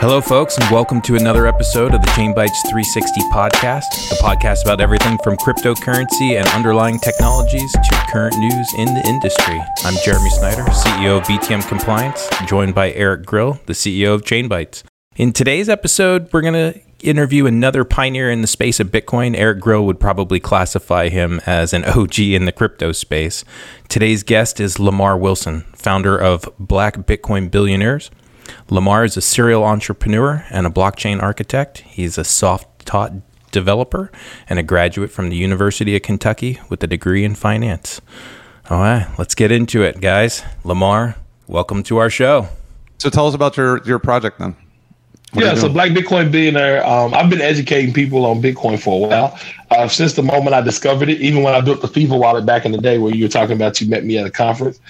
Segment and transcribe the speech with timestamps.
[0.00, 4.62] Hello, folks, and welcome to another episode of the Chain Bytes 360 podcast, the podcast
[4.64, 9.60] about everything from cryptocurrency and underlying technologies to current news in the industry.
[9.84, 14.48] I'm Jeremy Snyder, CEO of BTM Compliance, joined by Eric Grill, the CEO of Chain
[14.48, 14.84] Bytes.
[15.16, 19.36] In today's episode, we're going to interview another pioneer in the space of Bitcoin.
[19.36, 23.44] Eric Grill would probably classify him as an OG in the crypto space.
[23.90, 28.10] Today's guest is Lamar Wilson, founder of Black Bitcoin Billionaires.
[28.68, 31.78] Lamar is a serial entrepreneur and a blockchain architect.
[31.78, 33.12] He's a soft taught
[33.50, 34.10] developer
[34.48, 38.00] and a graduate from the University of Kentucky with a degree in finance.
[38.68, 40.42] All right, let's get into it, guys.
[40.64, 42.48] Lamar, welcome to our show.
[42.98, 44.56] So tell us about your, your project then.
[45.32, 46.84] What yeah, so Black Bitcoin Billionaire.
[46.84, 49.38] Um, I've been educating people on Bitcoin for a while.
[49.70, 52.64] Uh, since the moment I discovered it, even when I built the Pheeva wallet back
[52.64, 54.80] in the day, where you were talking about, you met me at a conference.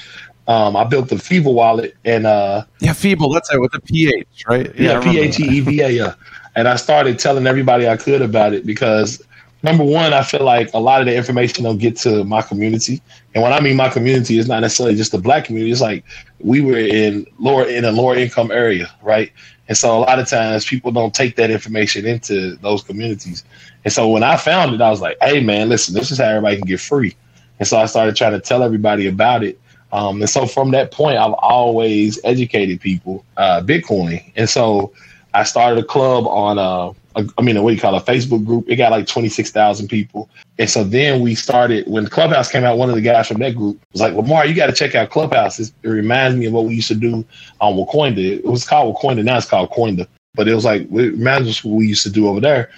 [0.51, 3.33] Um, I built the Pheeva wallet and uh, yeah, Pheeva.
[3.33, 4.75] That's it with the PH, right?
[4.75, 5.89] Yeah, P H E E V A.
[5.91, 6.15] Yeah,
[6.57, 9.23] and I started telling everybody I could about it because
[9.63, 13.01] number one, I feel like a lot of the information don't get to my community,
[13.33, 15.71] and when I mean my community, it's not necessarily just the black community.
[15.71, 16.05] It's like
[16.41, 19.31] we were in lower in a lower income area, right?
[19.69, 23.45] And so a lot of times people don't take that information into those communities.
[23.85, 26.25] And so when I found it, I was like, hey man, listen, this is how
[26.25, 27.15] everybody can get free.
[27.61, 29.61] And so I started trying to tell everybody about it.
[29.93, 34.33] Um, and so from that point, I've always educated people uh, Bitcoin.
[34.37, 34.93] And so
[35.35, 38.11] I started a club on uh, a, I mean, what do you call it, a
[38.11, 38.69] Facebook group?
[38.69, 40.29] It got like 26,000 people.
[40.59, 43.57] And so then we started, when Clubhouse came out, one of the guys from that
[43.57, 45.59] group was like, Lamar, you got to check out Clubhouse.
[45.59, 47.25] It reminds me of what we used to do
[47.61, 48.19] on Wacoinda.
[48.19, 50.07] It was called Wacoinda, now it's called Coinda.
[50.35, 52.71] But it was like, it reminds us what we used to do over there.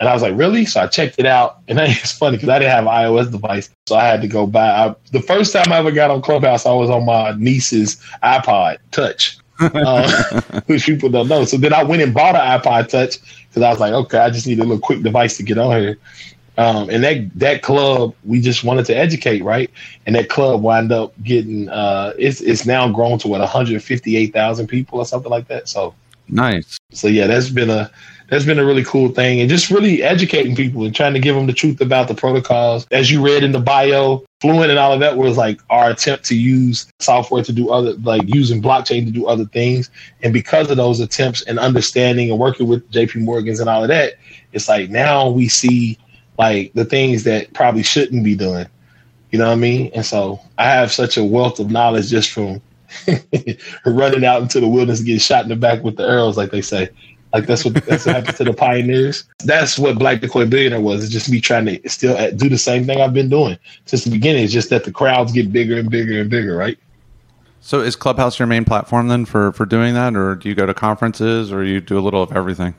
[0.00, 0.64] And I was like, really?
[0.64, 1.58] So I checked it out.
[1.68, 3.70] And it's funny because I didn't have an iOS device.
[3.86, 4.68] So I had to go buy.
[4.68, 8.78] I, the first time I ever got on Clubhouse, I was on my niece's iPod
[8.90, 11.44] Touch, uh, which people don't know.
[11.44, 13.18] So then I went and bought an iPod Touch
[13.48, 15.80] because I was like, okay, I just need a little quick device to get on
[15.80, 15.98] here.
[16.58, 19.70] Um, and that that club, we just wanted to educate, right?
[20.06, 24.98] And that club wound up getting uh, it's it's now grown to what 158,000 people
[24.98, 25.68] or something like that.
[25.68, 25.94] So
[26.26, 26.76] nice.
[26.90, 27.88] So yeah, that's been a
[28.28, 31.34] that's been a really cool thing and just really educating people and trying to give
[31.34, 32.86] them the truth about the protocols.
[32.90, 36.24] As you read in the bio, Fluent and all of that was like our attempt
[36.26, 39.90] to use software to do other, like using blockchain to do other things.
[40.22, 43.88] And because of those attempts and understanding and working with JP Morgans and all of
[43.88, 44.14] that,
[44.52, 45.98] it's like now we see
[46.38, 48.68] like the things that probably shouldn't be done.
[49.30, 49.90] You know what I mean?
[49.94, 52.62] And so I have such a wealth of knowledge just from
[53.86, 56.50] running out into the wilderness, and getting shot in the back with the arrows, like
[56.50, 56.90] they say.
[57.32, 59.24] Like that's what that's what happened to the pioneers.
[59.44, 61.04] That's what Black Bitcoin Billionaire was.
[61.04, 64.04] It's just me trying to still uh, do the same thing I've been doing since
[64.04, 64.44] the beginning.
[64.44, 66.78] It's just that the crowds get bigger and bigger and bigger, right?
[67.60, 70.64] So is Clubhouse your main platform then for for doing that, or do you go
[70.64, 72.74] to conferences, or you do a little of everything?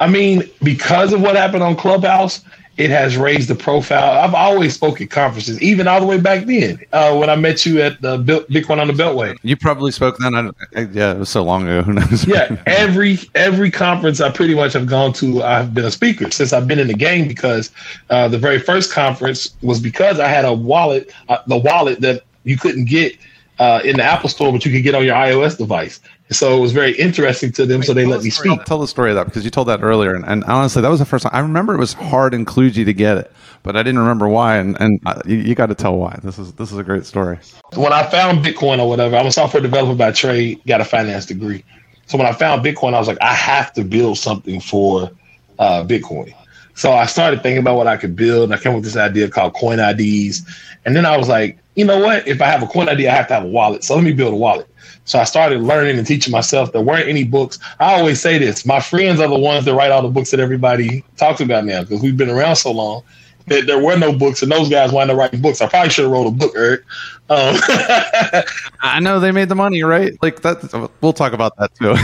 [0.00, 2.42] I mean, because of what happened on Clubhouse,
[2.76, 4.18] it has raised the profile.
[4.18, 7.64] I've always spoken at conferences, even all the way back then uh, when I met
[7.64, 9.36] you at the Bitcoin on the Beltway.
[9.42, 10.34] You probably spoke then.
[10.34, 10.50] I,
[10.92, 11.82] yeah, it was so long ago.
[11.84, 12.26] Who knows?
[12.26, 16.52] yeah, every every conference I pretty much have gone to, I've been a speaker since
[16.52, 17.70] I've been in the game because
[18.10, 22.24] uh, the very first conference was because I had a wallet, uh, the wallet that
[22.44, 23.16] you couldn't get
[23.58, 26.00] uh, in the Apple Store, but you could get on your iOS device.
[26.30, 27.80] So it was very interesting to them.
[27.80, 28.50] Wait, so they let me speak.
[28.52, 30.88] I'll tell the story of that because you told that earlier, and, and, honestly, that
[30.88, 31.74] was the first time I remember.
[31.74, 34.56] It was hard and kludgy to get it, but I didn't remember why.
[34.56, 36.18] And and uh, you, you got to tell why.
[36.22, 37.38] This is this is a great story.
[37.74, 41.26] When I found Bitcoin or whatever, I'm a software developer by trade, got a finance
[41.26, 41.62] degree.
[42.06, 45.10] So when I found Bitcoin, I was like, I have to build something for
[45.58, 46.34] uh, Bitcoin.
[46.74, 48.96] So I started thinking about what I could build, and I came up with this
[48.96, 50.42] idea called Coin IDs.
[50.84, 52.26] And then I was like, you know what?
[52.26, 53.84] If I have a coin ID, I have to have a wallet.
[53.84, 54.68] So let me build a wallet.
[55.04, 56.72] So I started learning and teaching myself.
[56.72, 57.58] There weren't any books.
[57.80, 60.40] I always say this: my friends are the ones that write all the books that
[60.40, 63.02] everybody talks about now because we've been around so long
[63.46, 65.60] that there were no books, and those guys wind up writing books.
[65.60, 66.80] I probably should have wrote a book, Eric.
[67.28, 67.56] Um,
[68.80, 70.16] I know they made the money, right?
[70.22, 70.90] Like that.
[71.00, 71.94] We'll talk about that too.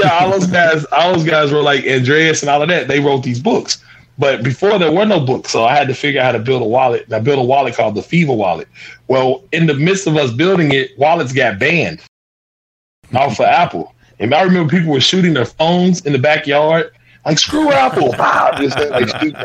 [0.00, 2.88] yeah, all those guys, all those guys were like Andreas and all of that.
[2.88, 3.82] They wrote these books.
[4.18, 6.62] But before there were no books, so I had to figure out how to build
[6.62, 7.04] a wallet.
[7.04, 8.68] And I built a wallet called the Pheeva wallet.
[9.08, 12.00] Well, in the midst of us building it, wallets got banned
[13.14, 13.94] off of Apple.
[14.18, 16.90] And I remember people were shooting their phones in the backyard,
[17.26, 18.12] like screw Apple,
[18.58, 19.36] just like shooting,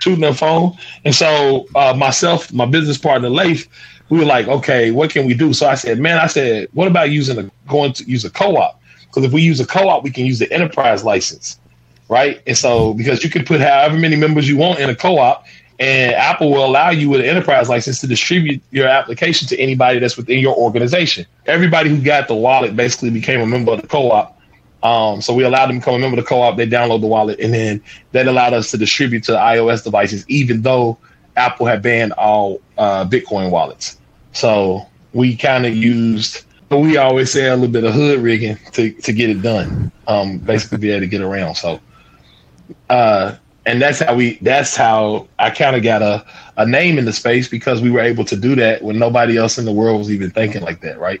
[0.00, 0.72] shooting their phone.
[1.04, 3.68] And so uh, myself, my business partner Leif,
[4.08, 5.52] we were like, okay, what can we do?
[5.52, 8.80] So I said, man, I said, what about using a going to use a co-op?
[9.02, 11.58] Because if we use a co-op, we can use the enterprise license
[12.08, 12.42] right?
[12.46, 15.46] And so because you can put however many members you want in a co-op,
[15.78, 20.00] and Apple will allow you with an enterprise license to distribute your application to anybody
[20.00, 21.24] that's within your organization.
[21.46, 24.36] Everybody who got the wallet basically became a member of the co-op.
[24.82, 26.56] Um, so we allowed them to become a member of the co-op.
[26.56, 27.82] They download the wallet, and then
[28.12, 30.98] that allowed us to distribute to iOS devices, even though
[31.36, 33.98] Apple had banned all uh, Bitcoin wallets.
[34.32, 38.56] So we kind of used, but we always say a little bit of hood rigging
[38.72, 39.90] to to get it done.
[40.06, 41.54] Um, basically, be able to get around.
[41.54, 41.80] So,
[42.90, 43.36] uh,
[43.66, 44.38] and that's how we.
[44.40, 46.24] That's how I kind of got a
[46.56, 49.58] a name in the space because we were able to do that when nobody else
[49.58, 51.20] in the world was even thinking like that, right?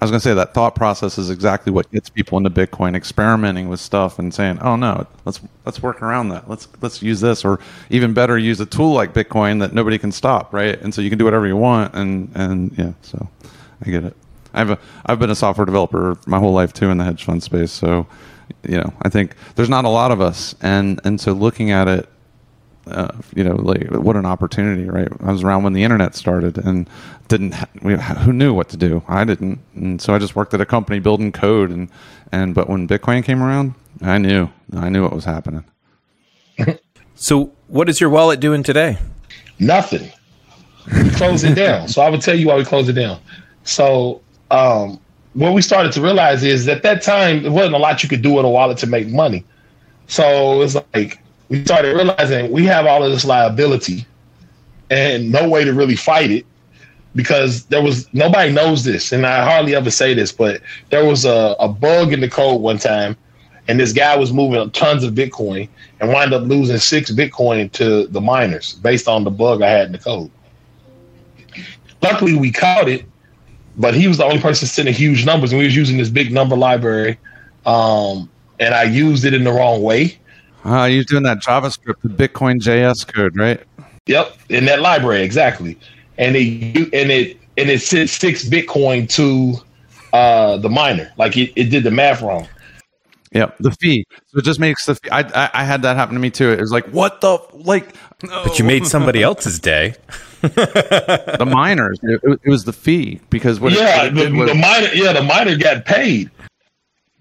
[0.00, 2.94] I was going to say that thought process is exactly what gets people into Bitcoin,
[2.94, 6.48] experimenting with stuff and saying, "Oh no, let's let's work around that.
[6.48, 7.58] Let's let's use this, or
[7.90, 10.80] even better, use a tool like Bitcoin that nobody can stop, right?
[10.80, 13.28] And so you can do whatever you want, and and yeah, so
[13.84, 14.16] I get it.
[14.52, 17.42] I've a, I've been a software developer my whole life too in the hedge fund
[17.42, 18.06] space, so
[18.62, 21.88] you know I think there's not a lot of us, and and so looking at
[21.88, 22.08] it
[22.86, 25.08] uh, you know, like what an opportunity, right?
[25.20, 26.88] I was around when the internet started and
[27.28, 29.02] didn't, ha- we, who knew what to do?
[29.08, 29.60] I didn't.
[29.74, 31.90] And so I just worked at a company building code and,
[32.32, 35.64] and, but when Bitcoin came around, I knew, I knew what was happening.
[37.14, 38.98] so what is your wallet doing today?
[39.58, 40.10] Nothing.
[40.92, 41.88] We closed it down.
[41.88, 43.18] So I would tell you why we close it down.
[43.62, 44.20] So,
[44.50, 45.00] um,
[45.34, 48.22] what we started to realize is that that time there wasn't a lot you could
[48.22, 49.44] do with a wallet to make money.
[50.06, 54.06] So it's like we started realizing we have all of this liability
[54.90, 56.46] and no way to really fight it
[57.16, 59.12] because there was nobody knows this.
[59.12, 60.60] And i hardly ever say this but
[60.90, 63.16] there was a, a bug in the code one time
[63.66, 65.68] and this guy was moving tons of bitcoin
[66.00, 69.86] and wound up losing six bitcoin to the miners based on the bug i had
[69.86, 70.30] in the code.
[72.02, 73.04] Luckily we caught it
[73.76, 76.32] but he was the only person sending huge numbers and we was using this big
[76.32, 77.18] number library
[77.66, 78.28] um,
[78.60, 80.18] and i used it in the wrong way
[80.64, 83.60] uh, you're doing that JavaScript, the Bitcoin JS code, right?
[84.06, 85.78] Yep, in that library exactly,
[86.16, 89.62] and it and it and it sent six Bitcoin to
[90.14, 92.48] uh, the miner, like it, it did the math wrong.
[93.32, 94.06] Yeah, the fee.
[94.28, 95.10] So it just makes the fee.
[95.10, 96.50] I, I, I had that happen to me too.
[96.50, 97.94] It was like, what the like?
[98.22, 98.44] No.
[98.44, 99.94] But you made somebody else's day.
[100.48, 101.98] the miners.
[102.02, 104.88] It, it, was the fee because what yeah, it, the, was, the miner.
[104.94, 106.30] Yeah, the miner got paid.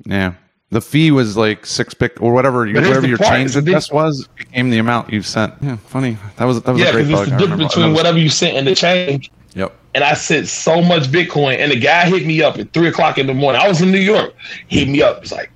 [0.06, 0.34] Yeah,
[0.70, 4.70] the fee was like six pick or whatever you, whatever your change request was became
[4.70, 5.54] the amount you sent.
[5.62, 6.18] Yeah, funny.
[6.38, 7.30] That was that was yeah, a great bug.
[7.30, 9.32] the difference between whatever you sent and the change.
[9.56, 9.76] Yep.
[9.94, 13.20] And I sent so much Bitcoin, and the guy hit me up at three o'clock
[13.20, 13.62] in the morning.
[13.62, 14.34] I was in New York.
[14.68, 15.20] He hit me up.
[15.20, 15.52] He's like,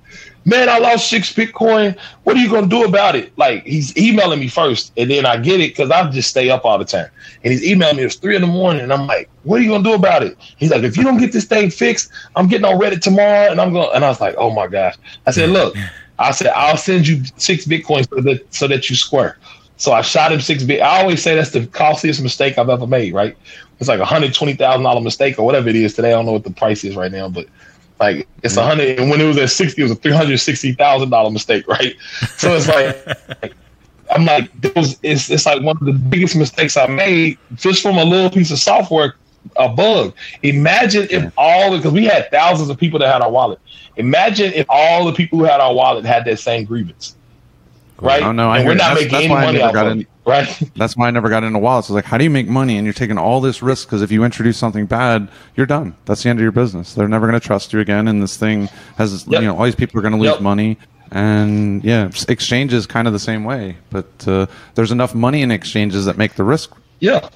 [0.48, 1.96] man, I lost six Bitcoin.
[2.24, 3.36] What are you gonna do about it?
[3.36, 6.64] Like he's emailing me first, and then I get it because I just stay up
[6.64, 7.08] all the time.
[7.44, 8.02] And he's emailing me.
[8.04, 10.36] It's three in the morning, and I'm like, what are you gonna do about it?
[10.56, 13.60] He's like, if you don't get this thing fixed, I'm getting on Reddit tomorrow, and
[13.60, 13.90] I'm going.
[13.94, 14.96] And I was like, oh my gosh.
[15.26, 15.76] I said, look,
[16.18, 19.36] I said I'll send you six Bitcoins so that so that you square.
[19.76, 20.80] So I shot him six bit.
[20.80, 23.12] I always say that's the costliest mistake I've ever made.
[23.12, 23.36] Right?
[23.78, 26.08] It's like a hundred twenty thousand dollar mistake or whatever it is today.
[26.08, 27.46] I don't know what the price is right now, but
[28.00, 30.38] like it's a hundred, and when it was at sixty, it was a three hundred
[30.38, 31.96] sixty thousand dollar mistake, right?
[32.36, 33.54] So it's like
[34.10, 37.98] I'm like, was, it's it's like one of the biggest mistakes I made just from
[37.98, 39.16] a little piece of software,
[39.56, 40.14] a bug.
[40.42, 43.58] Imagine if all because we had thousands of people that had our wallet.
[43.96, 47.16] Imagine if all the people who had our wallet had that same grievance
[48.00, 48.22] right?
[48.22, 50.62] Oh no, I and we're not that's, making any money out of it, right?
[50.76, 51.88] That's why I never got into wallets.
[51.88, 52.76] It's like, how do you make money?
[52.76, 55.96] And you're taking all this risk because if you introduce something bad, you're done.
[56.04, 56.94] That's the end of your business.
[56.94, 58.08] They're never going to trust you again.
[58.08, 59.42] And this thing has, yep.
[59.42, 60.40] you know, all these people are going to lose yep.
[60.40, 60.78] money.
[61.10, 63.76] And yeah, exchange is kind of the same way.
[63.90, 66.72] But uh, there's enough money in exchanges that make the risk.
[67.00, 67.28] Yeah.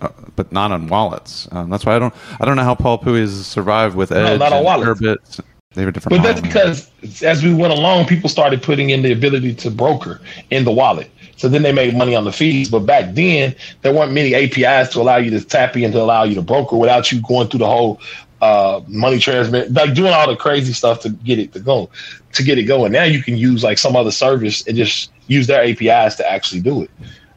[0.00, 1.46] Uh, but not on wallets.
[1.52, 2.12] Um, that's why I don't.
[2.40, 5.00] I don't know how Paul Puey has survived with Edge no, not on wallets.
[5.00, 5.40] Airbitz
[5.74, 6.22] they were different.
[6.22, 6.90] But that's because
[7.22, 11.10] as we went along, people started putting in the ability to broker in the wallet.
[11.36, 12.70] So then they made money on the fees.
[12.70, 16.24] But back then, there weren't many APIs to allow you to tap in to allow
[16.24, 18.00] you to broker without you going through the whole
[18.40, 21.88] uh, money transmit, like doing all the crazy stuff to get it to go,
[22.32, 22.92] to get it going.
[22.92, 26.60] Now you can use like some other service and just use their APIs to actually
[26.60, 26.90] do it.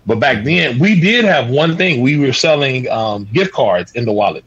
[0.07, 4.05] But back then, we did have one thing: we were selling um, gift cards in
[4.05, 4.43] the wallet.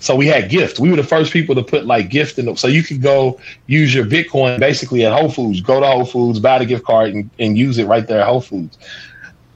[0.00, 0.80] So we had gift.
[0.80, 2.46] We were the first people to put like gift in.
[2.46, 5.60] The, so you could go use your Bitcoin basically at Whole Foods.
[5.60, 8.26] Go to Whole Foods, buy the gift card, and, and use it right there at
[8.26, 8.78] Whole Foods.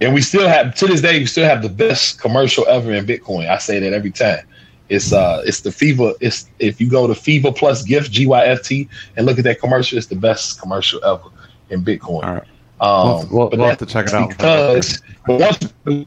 [0.00, 3.06] And we still have to this day, we still have the best commercial ever in
[3.06, 3.48] Bitcoin.
[3.48, 4.46] I say that every time.
[4.90, 6.14] It's uh, it's the Pheeva.
[6.20, 8.86] It's if you go to Pheeva plus gift G Y F T
[9.16, 11.30] and look at that commercial, it's the best commercial ever
[11.70, 12.22] in Bitcoin.
[12.22, 12.44] All right.
[12.80, 16.06] Um, we'll, we'll, we'll have to check it out because, but once,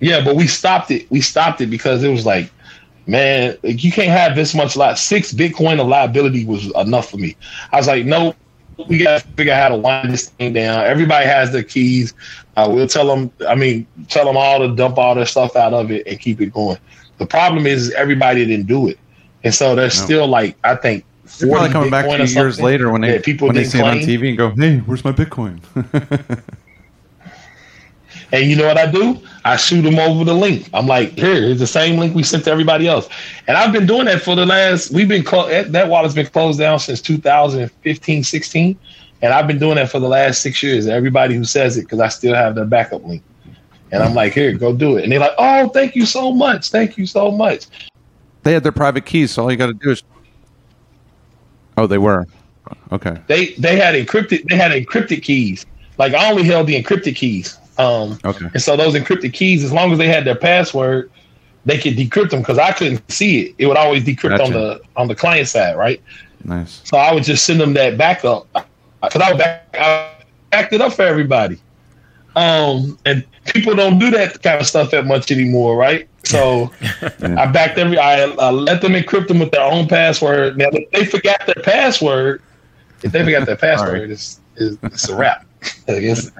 [0.00, 1.08] yeah, but we stopped it.
[1.08, 2.50] We stopped it because it was like
[3.06, 4.98] man, you can't have this much lot.
[4.98, 7.36] Six Bitcoin of liability was enough for me.
[7.72, 8.34] I was like, no,
[8.88, 10.84] we got to figure out how to wind this thing down.
[10.84, 12.14] Everybody has their keys.
[12.56, 13.30] Uh, we'll tell them.
[13.48, 16.40] I mean, tell them all to dump all their stuff out of it and keep
[16.40, 16.78] it going.
[17.18, 18.98] The problem is everybody didn't do it,
[19.44, 20.04] and so there's no.
[20.04, 21.04] still like I think
[21.38, 23.84] They're probably coming back Bitcoin two years later when they people when they see it
[23.84, 23.98] on.
[23.98, 25.60] TV and go, "Hey, where's my Bitcoin?"
[28.34, 29.20] And you know what I do?
[29.44, 30.70] I shoot them over the link.
[30.72, 33.08] I'm like, here, here's the same link we sent to everybody else.
[33.46, 36.58] And I've been doing that for the last, we've been, clo- that wallet's been closed
[36.58, 38.78] down since 2015, 16.
[39.20, 40.86] And I've been doing that for the last six years.
[40.86, 43.22] Everybody who says it, because I still have their backup link.
[43.92, 45.04] And I'm like, here, go do it.
[45.04, 46.70] And they're like, oh, thank you so much.
[46.70, 47.66] Thank you so much.
[48.42, 50.02] they had their private keys, so all you got to do is.
[51.76, 52.26] Oh, they were.
[52.92, 53.18] Okay.
[53.26, 55.66] They they had encrypted, they had encrypted keys.
[55.98, 57.58] Like I only held the encrypted keys.
[57.78, 58.46] Um, Okay.
[58.52, 61.10] And so those encrypted keys, as long as they had their password,
[61.64, 63.54] they could decrypt them because I couldn't see it.
[63.58, 66.00] It would always decrypt on the on the client side, right?
[66.44, 66.82] Nice.
[66.84, 68.46] So I would just send them that backup
[69.02, 70.12] because I would back I
[70.50, 71.58] backed it up for everybody.
[72.36, 76.08] Um, and people don't do that kind of stuff that much anymore, right?
[76.24, 76.70] So
[77.22, 77.98] I backed every.
[77.98, 80.56] I uh, let them encrypt them with their own password.
[80.56, 82.42] Now, if they forgot their password,
[83.02, 85.46] if they forgot their password, it's, it's, it's a wrap.
[85.88, 86.30] I guess.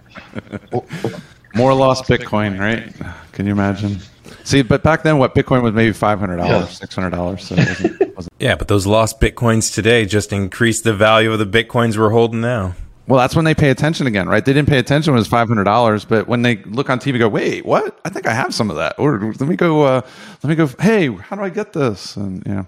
[1.54, 2.92] More lost Bitcoin, right?
[3.32, 3.98] Can you imagine?
[4.42, 6.66] See, but back then, what Bitcoin was maybe five hundred dollars, Yeah.
[6.66, 7.44] six hundred dollars.
[7.44, 11.46] So wasn't, wasn't, Yeah, but those lost bitcoins today just increase the value of the
[11.46, 12.74] bitcoins we're holding now.
[13.06, 14.44] well, that's when they pay attention again, right?
[14.44, 16.98] They didn't pay attention when it was five hundred dollars, but when they look on
[16.98, 17.98] TV, go, wait, what?
[18.04, 18.98] I think I have some of that.
[18.98, 19.82] Or let me go.
[19.82, 20.00] Uh,
[20.42, 20.66] let me go.
[20.80, 22.16] Hey, how do I get this?
[22.16, 22.64] And yeah,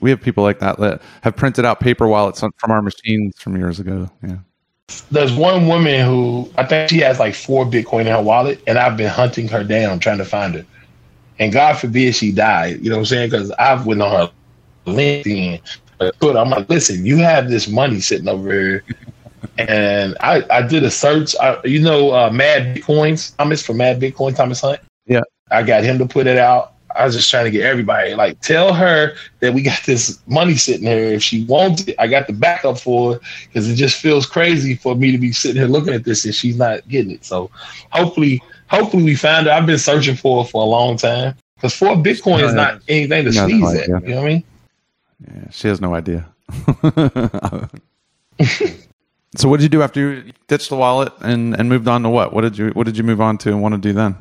[0.00, 3.56] we have people like that that have printed out paper wallets from our machines from
[3.56, 4.10] years ago.
[4.22, 4.38] Yeah.
[5.10, 8.78] There's one woman who I think she has like four Bitcoin in her wallet, and
[8.78, 10.66] I've been hunting her down trying to find her.
[11.38, 12.80] And God forbid she died.
[12.82, 13.30] You know what I'm saying?
[13.30, 14.32] Because I've went on her
[14.86, 15.60] LinkedIn,
[16.20, 16.38] Twitter.
[16.38, 18.84] I'm like, listen, you have this money sitting over here.
[19.58, 21.34] And I, I did a search.
[21.40, 24.80] I, you know, uh, Mad Bitcoins, Thomas from Mad Bitcoin, Thomas Hunt.
[25.06, 25.22] Yeah.
[25.50, 26.74] I got him to put it out.
[26.96, 30.56] I was just trying to get everybody like tell her that we got this money
[30.56, 31.04] sitting here.
[31.04, 34.74] If she wants it, I got the backup for it because it just feels crazy
[34.74, 37.24] for me to be sitting here looking at this and she's not getting it.
[37.24, 37.50] So
[37.90, 39.52] hopefully, hopefully we find her.
[39.52, 43.24] I've been searching for her for a long time because four Bitcoin is not anything
[43.24, 43.88] to Yeah, sneeze no at.
[43.88, 44.44] You know what I mean?
[45.26, 46.26] Yeah, she has no idea.
[49.36, 52.08] so what did you do after you ditched the wallet and, and moved on to
[52.08, 52.32] what?
[52.32, 54.16] What did you what did you move on to and want to do then?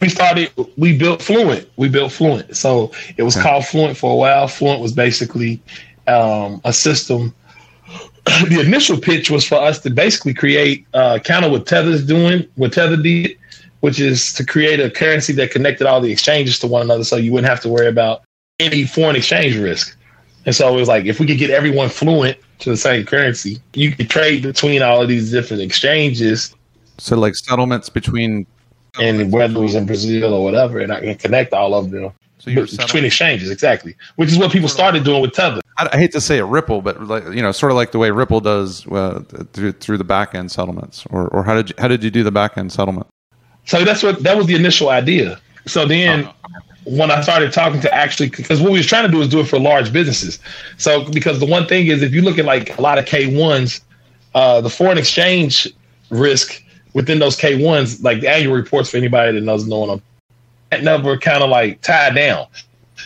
[0.00, 1.68] We started we built fluent.
[1.76, 2.56] We built fluent.
[2.56, 4.48] So it was called fluent for a while.
[4.48, 5.60] Fluent was basically
[6.06, 7.34] um, a system.
[8.48, 12.44] The initial pitch was for us to basically create uh, kind of what tether's doing
[12.56, 13.38] what tether did
[13.80, 17.14] which is to create a currency that connected all the exchanges to one another so
[17.14, 18.22] you wouldn't have to worry about
[18.58, 19.96] any foreign exchange risk.
[20.44, 23.60] And so it was like if we could get everyone fluent to the same currency
[23.74, 26.54] you could trade between all of these different exchanges.
[26.98, 28.46] So like settlements between
[29.00, 32.12] and whether it was in Brazil or whatever, and I can connect all of them
[32.46, 33.96] so you're between exchanges, exactly.
[34.16, 35.60] Which is what people started doing with Tether.
[35.78, 37.98] I, I hate to say it Ripple, but like you know, sort of like the
[37.98, 39.22] way Ripple does uh,
[39.52, 42.22] through through the back end settlements, or or how did you how did you do
[42.22, 43.06] the back end settlement?
[43.64, 45.40] So that's what that was the initial idea.
[45.66, 46.30] So then
[46.84, 49.40] when I started talking to actually because what we was trying to do is do
[49.40, 50.38] it for large businesses.
[50.76, 53.36] So because the one thing is if you look at like a lot of K
[53.36, 53.80] ones,
[54.34, 55.66] uh, the foreign exchange
[56.10, 56.62] risk
[56.96, 60.02] within those K ones, like the annual reports for anybody that knows knowing them,
[60.70, 62.46] that number kind of like tied down.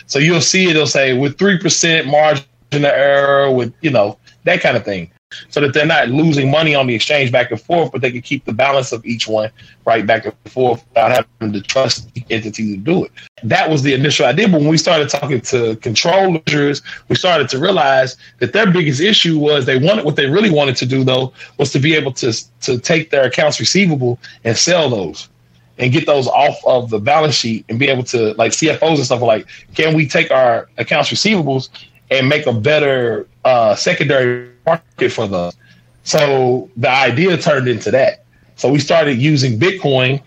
[0.07, 4.17] So you'll see it, it'll say with three percent margin of error, with you know,
[4.45, 5.11] that kind of thing.
[5.49, 8.21] So that they're not losing money on the exchange back and forth, but they can
[8.21, 9.49] keep the balance of each one
[9.85, 13.11] right back and forth without having to trust the entity to do it.
[13.43, 14.47] That was the initial idea.
[14.47, 19.37] But when we started talking to controllers, we started to realize that their biggest issue
[19.39, 22.33] was they wanted what they really wanted to do though was to be able to
[22.61, 25.29] to take their accounts receivable and sell those
[25.77, 29.05] and get those off of the balance sheet and be able to like CFOs and
[29.05, 31.69] stuff like, can we take our accounts receivables
[32.11, 35.55] and make a better uh, secondary market for those?
[36.03, 38.25] So the idea turned into that.
[38.55, 40.21] So we started using Bitcoin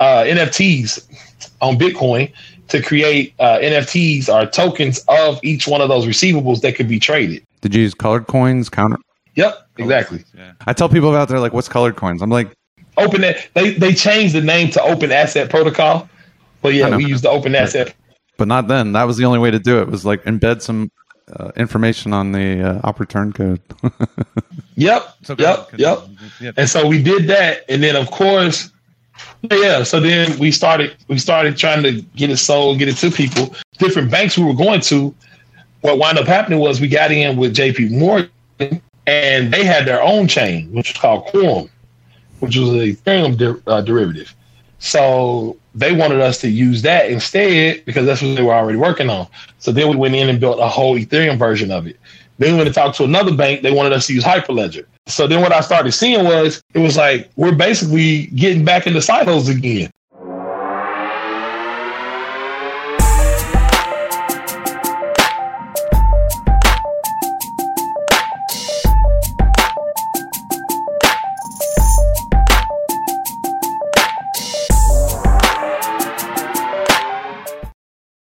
[0.00, 1.06] uh, NFTs
[1.60, 2.32] on Bitcoin
[2.68, 6.98] to create uh, NFTs or tokens of each one of those receivables that could be
[6.98, 7.44] traded.
[7.60, 8.68] Did you use colored coins?
[8.68, 8.96] Counter.
[9.34, 10.24] Yep, exactly.
[10.66, 12.22] I tell people out there like, what's colored coins?
[12.22, 12.50] I'm like,
[12.96, 16.08] Open that they they changed the name to Open Asset Protocol,
[16.60, 17.94] but yeah, we use the Open Asset.
[18.36, 18.92] but not then.
[18.92, 19.88] That was the only way to do it.
[19.88, 20.90] Was like embed some
[21.38, 23.60] uh, information on the uh, op return code.
[24.76, 25.80] Yep, So go yep, ahead.
[26.40, 26.54] yep.
[26.56, 28.70] And so we did that, and then of course,
[29.42, 29.82] yeah.
[29.82, 33.54] So then we started we started trying to get it sold, get it to people.
[33.76, 35.14] Different banks we were going to.
[35.82, 37.90] What wound up happening was we got in with J.P.
[37.90, 38.30] Morgan,
[39.06, 41.68] and they had their own chain, which was called Quorum,
[42.38, 44.34] which was a Ethereum de- uh, derivative.
[44.80, 49.08] So they wanted us to use that instead because that's what they were already working
[49.08, 49.28] on.
[49.58, 51.98] So then we went in and built a whole Ethereum version of it.
[52.38, 54.86] Then we talked to another bank, they wanted us to use Hyperledger.
[55.06, 59.02] So then what I started seeing was it was like we're basically getting back into
[59.02, 59.90] silos again.